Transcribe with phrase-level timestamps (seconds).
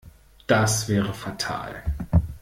[0.47, 1.83] Das wäre fatal.